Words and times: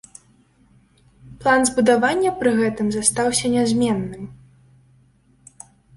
План 1.43 1.61
збудавання 1.69 2.29
пры 2.39 2.49
гэтым 2.61 2.87
застаўся 2.95 3.45
нязменным. 3.57 4.33